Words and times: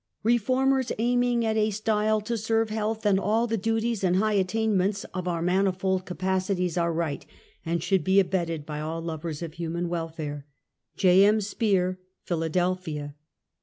Reformers 0.23 0.91
aiming 0.97 1.45
at 1.45 1.57
a 1.57 1.69
style 1.69 2.21
to 2.21 2.35
serve 2.35 2.71
health 2.71 3.05
and 3.05 3.19
all 3.19 3.45
the 3.45 3.55
duties 3.55 4.03
and 4.03 4.15
high 4.15 4.33
attainments 4.33 5.03
of 5.13 5.27
our 5.27 5.43
manifold 5.43 6.07
ca 6.07 6.15
pacities 6.15 6.75
are 6.75 6.91
right, 6.91 7.23
and 7.63 7.83
should 7.83 8.03
be 8.03 8.19
abetted 8.19 8.65
by 8.65 8.79
all 8.81 8.99
lovers 8.99 9.43
of 9.43 9.53
human 9.53 9.89
welfare. 9.89 10.47
J. 10.97 11.23
M. 11.25 11.39
Spear, 11.39 11.99
Philadelphia. 12.23 13.13